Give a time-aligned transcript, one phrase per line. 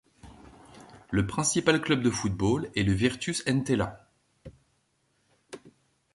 [1.11, 4.09] Le principal club de football est le Virtus Entella.